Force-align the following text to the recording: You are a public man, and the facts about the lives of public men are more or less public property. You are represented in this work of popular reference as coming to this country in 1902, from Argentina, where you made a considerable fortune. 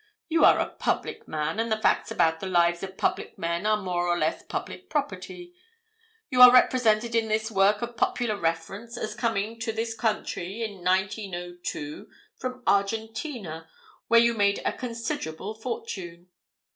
You 0.29 0.43
are 0.45 0.57
a 0.57 0.67
public 0.73 1.27
man, 1.27 1.59
and 1.59 1.71
the 1.71 1.77
facts 1.77 2.09
about 2.09 2.39
the 2.39 2.47
lives 2.47 2.81
of 2.81 2.97
public 2.97 3.37
men 3.37 3.67
are 3.67 3.77
more 3.77 4.07
or 4.07 4.17
less 4.17 4.41
public 4.41 4.89
property. 4.89 5.53
You 6.31 6.41
are 6.41 6.51
represented 6.51 7.13
in 7.13 7.27
this 7.27 7.51
work 7.51 7.83
of 7.83 7.97
popular 7.97 8.35
reference 8.35 8.97
as 8.97 9.13
coming 9.13 9.59
to 9.59 9.71
this 9.71 9.93
country 9.93 10.63
in 10.63 10.83
1902, 10.83 12.09
from 12.35 12.63
Argentina, 12.65 13.69
where 14.07 14.19
you 14.19 14.33
made 14.33 14.59
a 14.65 14.73
considerable 14.73 15.53
fortune. 15.53 16.29